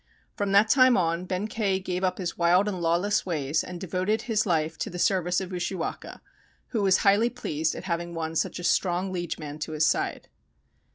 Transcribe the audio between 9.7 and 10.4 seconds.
his side.